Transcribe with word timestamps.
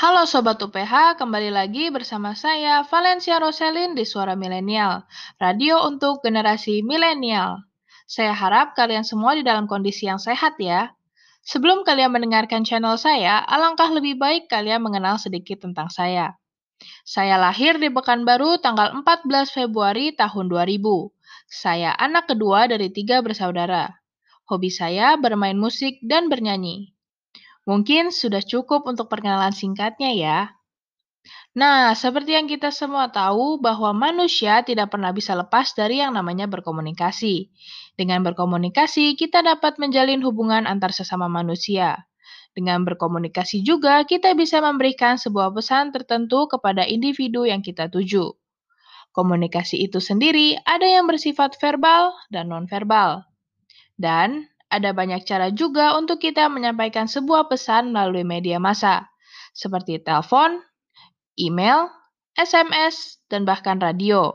Halo 0.00 0.24
Sobat 0.24 0.56
UPH, 0.56 1.20
kembali 1.20 1.52
lagi 1.52 1.92
bersama 1.92 2.32
saya 2.32 2.80
Valencia 2.88 3.36
Roselin 3.36 3.92
di 3.92 4.08
Suara 4.08 4.32
Milenial, 4.32 5.04
radio 5.36 5.84
untuk 5.84 6.24
generasi 6.24 6.80
milenial. 6.80 7.68
Saya 8.08 8.32
harap 8.32 8.72
kalian 8.72 9.04
semua 9.04 9.36
di 9.36 9.44
dalam 9.44 9.68
kondisi 9.68 10.08
yang 10.08 10.16
sehat 10.16 10.56
ya. 10.56 10.96
Sebelum 11.44 11.84
kalian 11.84 12.16
mendengarkan 12.16 12.64
channel 12.64 12.96
saya, 12.96 13.44
alangkah 13.44 13.92
lebih 13.92 14.16
baik 14.16 14.48
kalian 14.48 14.80
mengenal 14.80 15.20
sedikit 15.20 15.60
tentang 15.68 15.92
saya. 15.92 16.32
Saya 17.04 17.36
lahir 17.36 17.76
di 17.76 17.92
Pekanbaru 17.92 18.56
tanggal 18.56 18.96
14 19.04 19.52
Februari 19.52 20.16
tahun 20.16 20.48
2000. 20.48 20.80
Saya 21.44 21.92
anak 22.00 22.24
kedua 22.32 22.72
dari 22.72 22.88
tiga 22.88 23.20
bersaudara. 23.20 24.00
Hobi 24.48 24.72
saya 24.72 25.20
bermain 25.20 25.60
musik 25.60 26.00
dan 26.00 26.32
bernyanyi. 26.32 26.96
Mungkin 27.68 28.14
sudah 28.14 28.40
cukup 28.40 28.88
untuk 28.88 29.12
perkenalan 29.12 29.52
singkatnya 29.52 30.10
ya. 30.16 30.38
Nah, 31.52 31.92
seperti 31.98 32.38
yang 32.38 32.46
kita 32.46 32.70
semua 32.70 33.10
tahu 33.10 33.58
bahwa 33.60 33.90
manusia 33.92 34.62
tidak 34.62 34.94
pernah 34.94 35.10
bisa 35.10 35.34
lepas 35.34 35.74
dari 35.74 36.00
yang 36.00 36.14
namanya 36.14 36.46
berkomunikasi. 36.46 37.50
Dengan 37.98 38.22
berkomunikasi, 38.24 39.18
kita 39.18 39.44
dapat 39.44 39.76
menjalin 39.76 40.22
hubungan 40.24 40.64
antar 40.64 40.94
sesama 40.94 41.26
manusia. 41.26 42.06
Dengan 42.54 42.82
berkomunikasi 42.82 43.62
juga, 43.62 44.02
kita 44.06 44.34
bisa 44.34 44.58
memberikan 44.62 45.18
sebuah 45.20 45.54
pesan 45.54 45.94
tertentu 45.94 46.50
kepada 46.50 46.82
individu 46.86 47.46
yang 47.46 47.62
kita 47.62 47.86
tuju. 47.90 48.30
Komunikasi 49.10 49.82
itu 49.82 49.98
sendiri 49.98 50.54
ada 50.62 50.86
yang 50.86 51.10
bersifat 51.10 51.58
verbal 51.58 52.14
dan 52.30 52.50
nonverbal. 52.50 53.26
Dan 53.98 54.46
ada 54.70 54.94
banyak 54.94 55.26
cara 55.26 55.50
juga 55.50 55.98
untuk 55.98 56.22
kita 56.22 56.46
menyampaikan 56.46 57.10
sebuah 57.10 57.50
pesan 57.50 57.90
melalui 57.90 58.22
media 58.22 58.62
massa, 58.62 59.10
seperti 59.50 59.98
telepon, 59.98 60.62
email, 61.34 61.90
SMS, 62.38 63.18
dan 63.26 63.42
bahkan 63.42 63.82
radio. 63.82 64.30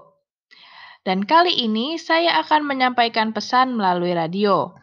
Dan 1.07 1.23
kali 1.23 1.55
ini 1.55 1.95
saya 1.95 2.43
akan 2.43 2.67
menyampaikan 2.67 3.31
pesan 3.31 3.79
melalui 3.79 4.11
radio. 4.11 4.75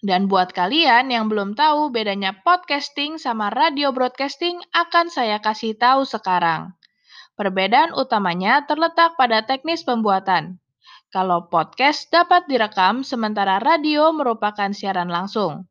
Dan 0.00 0.30
buat 0.30 0.54
kalian 0.54 1.10
yang 1.10 1.26
belum 1.26 1.58
tahu 1.58 1.90
bedanya 1.90 2.30
podcasting 2.46 3.18
sama 3.18 3.50
radio 3.50 3.90
broadcasting 3.90 4.62
akan 4.70 5.10
saya 5.10 5.42
kasih 5.42 5.74
tahu 5.74 6.06
sekarang. 6.06 6.72
Perbedaan 7.34 7.92
utamanya 7.92 8.64
terletak 8.64 9.18
pada 9.18 9.44
teknis 9.44 9.82
pembuatan. 9.82 10.62
Kalau 11.14 11.46
podcast 11.46 12.10
dapat 12.10 12.50
direkam, 12.50 13.06
sementara 13.06 13.62
radio 13.62 14.10
merupakan 14.10 14.74
siaran 14.74 15.06
langsung. 15.06 15.70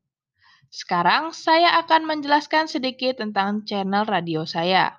Sekarang 0.72 1.36
saya 1.36 1.76
akan 1.84 2.08
menjelaskan 2.08 2.72
sedikit 2.72 3.20
tentang 3.20 3.68
channel 3.68 4.08
radio 4.08 4.48
saya. 4.48 4.96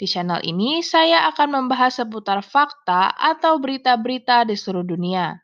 Di 0.00 0.08
channel 0.08 0.40
ini, 0.40 0.80
saya 0.80 1.28
akan 1.28 1.52
membahas 1.52 2.00
seputar 2.00 2.40
fakta 2.40 3.12
atau 3.12 3.60
berita-berita 3.60 4.48
di 4.48 4.56
seluruh 4.56 4.88
dunia. 4.88 5.36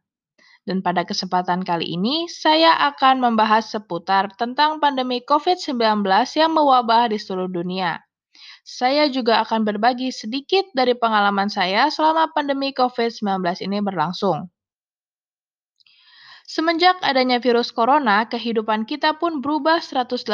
Dan 0.65 0.81
pada 0.81 1.05
kesempatan 1.05 1.61
kali 1.61 1.93
ini, 1.93 2.25
saya 2.25 2.81
akan 2.97 3.21
membahas 3.21 3.69
seputar 3.69 4.33
tentang 4.41 4.81
pandemi 4.81 5.21
COVID-19 5.21 6.01
yang 6.41 6.51
mewabah 6.57 7.13
di 7.13 7.21
seluruh 7.21 7.53
dunia 7.53 8.01
saya 8.65 9.13
juga 9.13 9.45
akan 9.45 9.69
berbagi 9.69 10.09
sedikit 10.09 10.65
dari 10.73 10.97
pengalaman 10.97 11.53
saya 11.53 11.93
selama 11.93 12.33
pandemi 12.33 12.73
COVID-19 12.73 13.61
ini 13.61 13.85
berlangsung. 13.85 14.49
Semenjak 16.49 17.01
adanya 17.01 17.41
virus 17.41 17.73
corona, 17.73 18.25
kehidupan 18.29 18.89
kita 18.89 19.17
pun 19.21 19.45
berubah 19.45 19.81
180 19.85 20.25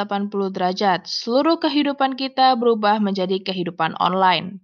derajat. 0.51 1.07
Seluruh 1.11 1.59
kehidupan 1.59 2.15
kita 2.15 2.55
berubah 2.55 3.03
menjadi 3.03 3.43
kehidupan 3.43 3.99
online. 3.99 4.59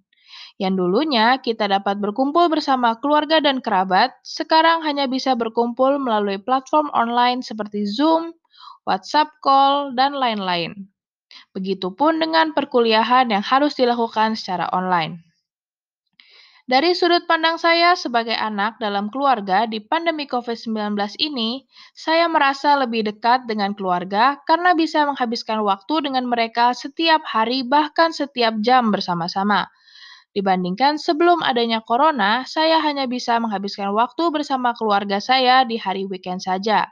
Yang 0.59 0.75
dulunya 0.81 1.39
kita 1.39 1.71
dapat 1.71 2.03
berkumpul 2.03 2.49
bersama 2.49 2.99
keluarga 2.99 3.39
dan 3.39 3.63
kerabat, 3.63 4.15
sekarang 4.27 4.83
hanya 4.83 5.07
bisa 5.07 5.35
berkumpul 5.35 6.01
melalui 6.03 6.39
platform 6.43 6.91
online 6.95 7.47
seperti 7.47 7.87
Zoom, 7.87 8.35
WhatsApp 8.89 9.31
call, 9.45 9.95
dan 9.95 10.19
lain-lain. 10.19 10.91
Begitupun 11.57 12.21
dengan 12.21 12.53
perkuliahan 12.53 13.33
yang 13.33 13.41
harus 13.41 13.73
dilakukan 13.81 14.37
secara 14.37 14.69
online. 14.77 15.25
Dari 16.67 16.99
sudut 16.99 17.31
pandang 17.31 17.63
saya 17.63 17.95
sebagai 17.95 18.35
anak 18.35 18.83
dalam 18.83 19.07
keluarga 19.07 19.71
di 19.71 19.79
pandemi 19.79 20.27
COVID-19 20.27 20.99
ini, 21.23 21.63
saya 21.95 22.27
merasa 22.27 22.75
lebih 22.75 23.07
dekat 23.07 23.47
dengan 23.47 23.71
keluarga 23.71 24.43
karena 24.51 24.75
bisa 24.75 25.07
menghabiskan 25.07 25.63
waktu 25.63 26.11
dengan 26.11 26.27
mereka 26.27 26.75
setiap 26.75 27.23
hari 27.23 27.63
bahkan 27.63 28.11
setiap 28.11 28.59
jam 28.67 28.91
bersama-sama. 28.91 29.71
Dibandingkan 30.35 30.99
sebelum 30.99 31.39
adanya 31.47 31.87
corona, 31.87 32.43
saya 32.51 32.83
hanya 32.83 33.07
bisa 33.07 33.39
menghabiskan 33.39 33.95
waktu 33.95 34.27
bersama 34.35 34.75
keluarga 34.75 35.23
saya 35.23 35.63
di 35.63 35.79
hari 35.79 36.03
weekend 36.03 36.43
saja. 36.43 36.91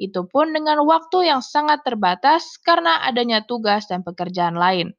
Itu 0.00 0.26
pun 0.26 0.54
dengan 0.56 0.82
waktu 0.86 1.30
yang 1.30 1.44
sangat 1.44 1.84
terbatas 1.84 2.56
karena 2.60 3.04
adanya 3.04 3.44
tugas 3.44 3.86
dan 3.90 4.00
pekerjaan 4.06 4.56
lain. 4.56 4.94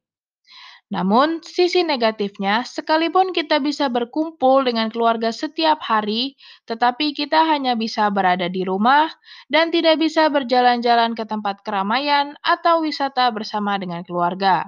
Namun, 0.91 1.39
sisi 1.39 1.87
negatifnya, 1.87 2.67
sekalipun 2.67 3.31
kita 3.31 3.63
bisa 3.63 3.87
berkumpul 3.87 4.67
dengan 4.67 4.91
keluarga 4.91 5.31
setiap 5.31 5.79
hari, 5.79 6.35
tetapi 6.67 7.15
kita 7.15 7.47
hanya 7.47 7.79
bisa 7.79 8.11
berada 8.11 8.51
di 8.51 8.67
rumah 8.67 9.07
dan 9.47 9.71
tidak 9.71 10.03
bisa 10.03 10.27
berjalan-jalan 10.27 11.15
ke 11.15 11.23
tempat 11.23 11.63
keramaian 11.63 12.35
atau 12.43 12.83
wisata 12.83 13.31
bersama 13.31 13.79
dengan 13.79 14.03
keluarga. 14.03 14.67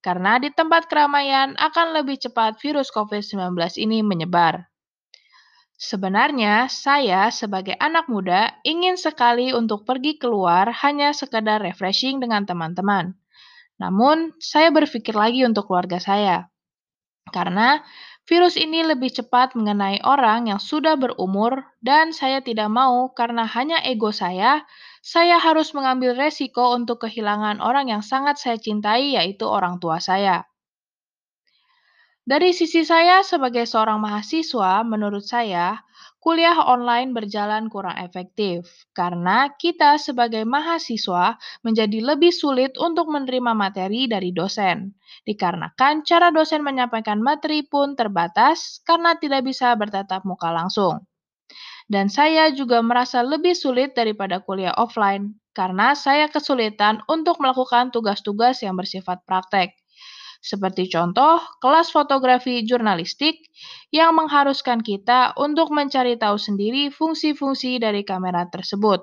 Karena 0.00 0.40
di 0.40 0.48
tempat 0.48 0.88
keramaian 0.88 1.52
akan 1.60 2.00
lebih 2.00 2.16
cepat 2.16 2.56
virus 2.64 2.88
COVID-19 2.88 3.52
ini 3.76 4.00
menyebar. 4.00 4.72
Sebenarnya, 5.78 6.66
saya 6.66 7.30
sebagai 7.30 7.78
anak 7.78 8.10
muda 8.10 8.50
ingin 8.66 8.98
sekali 8.98 9.54
untuk 9.54 9.86
pergi 9.86 10.18
keluar 10.18 10.74
hanya 10.82 11.14
sekedar 11.14 11.62
refreshing 11.62 12.18
dengan 12.18 12.42
teman-teman. 12.42 13.14
Namun, 13.78 14.34
saya 14.42 14.74
berpikir 14.74 15.14
lagi 15.14 15.46
untuk 15.46 15.70
keluarga 15.70 16.02
saya. 16.02 16.50
Karena 17.30 17.78
virus 18.26 18.58
ini 18.58 18.82
lebih 18.82 19.14
cepat 19.14 19.54
mengenai 19.54 20.02
orang 20.02 20.50
yang 20.50 20.58
sudah 20.58 20.98
berumur 20.98 21.62
dan 21.78 22.10
saya 22.10 22.42
tidak 22.42 22.66
mau 22.74 23.14
karena 23.14 23.46
hanya 23.46 23.78
ego 23.86 24.10
saya, 24.10 24.66
saya 24.98 25.38
harus 25.38 25.70
mengambil 25.78 26.18
resiko 26.18 26.74
untuk 26.74 27.06
kehilangan 27.06 27.62
orang 27.62 27.86
yang 27.86 28.02
sangat 28.02 28.34
saya 28.34 28.58
cintai 28.58 29.14
yaitu 29.14 29.46
orang 29.46 29.78
tua 29.78 30.02
saya. 30.02 30.47
Dari 32.28 32.52
sisi 32.52 32.84
saya 32.84 33.24
sebagai 33.24 33.64
seorang 33.64 34.04
mahasiswa, 34.04 34.84
menurut 34.84 35.24
saya, 35.24 35.80
kuliah 36.20 36.60
online 36.60 37.16
berjalan 37.16 37.72
kurang 37.72 37.96
efektif 37.96 38.68
karena 38.92 39.48
kita 39.56 39.96
sebagai 39.96 40.44
mahasiswa 40.44 41.40
menjadi 41.64 42.04
lebih 42.04 42.28
sulit 42.28 42.76
untuk 42.76 43.08
menerima 43.08 43.56
materi 43.56 44.12
dari 44.12 44.36
dosen. 44.36 44.92
Dikarenakan 45.24 46.04
cara 46.04 46.28
dosen 46.28 46.60
menyampaikan 46.60 47.24
materi 47.24 47.64
pun 47.64 47.96
terbatas 47.96 48.84
karena 48.84 49.16
tidak 49.16 49.48
bisa 49.48 49.72
bertatap 49.72 50.20
muka 50.28 50.52
langsung. 50.52 51.08
Dan 51.88 52.12
saya 52.12 52.52
juga 52.52 52.84
merasa 52.84 53.24
lebih 53.24 53.56
sulit 53.56 53.96
daripada 53.96 54.44
kuliah 54.44 54.76
offline 54.76 55.32
karena 55.56 55.96
saya 55.96 56.28
kesulitan 56.28 57.00
untuk 57.08 57.40
melakukan 57.40 57.88
tugas-tugas 57.88 58.60
yang 58.60 58.76
bersifat 58.76 59.24
praktek 59.24 59.72
seperti 60.38 60.86
contoh 60.86 61.42
kelas 61.58 61.90
fotografi 61.90 62.62
jurnalistik 62.62 63.42
yang 63.90 64.14
mengharuskan 64.14 64.80
kita 64.80 65.34
untuk 65.34 65.74
mencari 65.74 66.14
tahu 66.14 66.38
sendiri 66.38 66.94
fungsi-fungsi 66.94 67.82
dari 67.82 68.06
kamera 68.06 68.46
tersebut. 68.46 69.02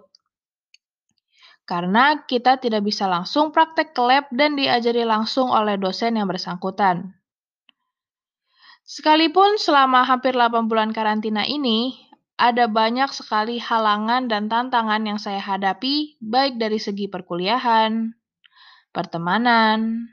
Karena 1.65 2.23
kita 2.23 2.61
tidak 2.61 2.85
bisa 2.85 3.09
langsung 3.09 3.49
praktek 3.49 3.97
ke 3.97 4.01
lab 4.05 4.25
dan 4.29 4.53
diajari 4.53 5.01
langsung 5.01 5.49
oleh 5.49 5.81
dosen 5.81 6.13
yang 6.13 6.29
bersangkutan. 6.29 7.17
Sekalipun 8.85 9.57
selama 9.57 10.05
hampir 10.05 10.37
8 10.37 10.69
bulan 10.69 10.93
karantina 10.93 11.41
ini, 11.41 11.97
ada 12.37 12.69
banyak 12.69 13.09
sekali 13.09 13.57
halangan 13.57 14.29
dan 14.29 14.45
tantangan 14.45 15.01
yang 15.09 15.17
saya 15.17 15.41
hadapi, 15.41 16.21
baik 16.21 16.61
dari 16.61 16.77
segi 16.77 17.09
perkuliahan, 17.09 18.13
pertemanan, 18.93 20.05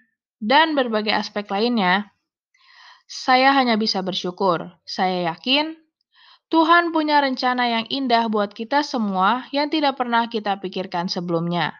dan 0.43 0.75
berbagai 0.75 1.15
aspek 1.15 1.47
lainnya, 1.47 2.11
saya 3.07 3.55
hanya 3.55 3.79
bisa 3.79 4.03
bersyukur. 4.03 4.75
Saya 4.83 5.31
yakin 5.31 5.79
Tuhan 6.51 6.91
punya 6.93 7.23
rencana 7.23 7.65
yang 7.65 7.87
indah 7.89 8.29
buat 8.29 8.53
kita 8.53 8.85
semua 8.85 9.49
yang 9.55 9.71
tidak 9.73 9.97
pernah 9.97 10.29
kita 10.29 10.59
pikirkan 10.61 11.09
sebelumnya. 11.09 11.73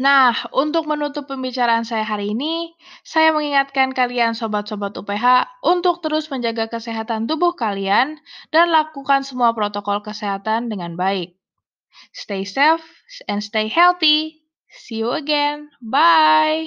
Nah, 0.00 0.32
untuk 0.56 0.88
menutup 0.88 1.28
pembicaraan 1.28 1.84
saya 1.84 2.02
hari 2.02 2.32
ini, 2.32 2.72
saya 3.04 3.28
mengingatkan 3.36 3.92
kalian 3.92 4.32
sobat-sobat 4.32 4.96
UPH 4.96 5.60
untuk 5.60 6.00
terus 6.00 6.32
menjaga 6.32 6.72
kesehatan 6.72 7.28
tubuh 7.28 7.52
kalian 7.52 8.16
dan 8.48 8.66
lakukan 8.72 9.20
semua 9.20 9.52
protokol 9.52 10.00
kesehatan 10.00 10.72
dengan 10.72 10.96
baik. 10.96 11.36
Stay 12.16 12.48
safe 12.48 12.82
and 13.28 13.44
stay 13.44 13.68
healthy. 13.68 14.41
See 14.72 14.96
you 14.96 15.12
again. 15.12 15.70
Bye. 15.80 16.66